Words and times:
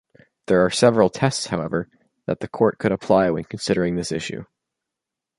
There 0.47 0.65
are 0.65 0.71
several 0.71 1.11
tests, 1.11 1.45
however, 1.45 1.87
that 2.25 2.39
the 2.39 2.47
court 2.47 2.79
could 2.79 2.91
apply 2.91 3.29
when 3.29 3.43
considering 3.43 3.97
this 3.97 4.11
issue. 4.11 4.45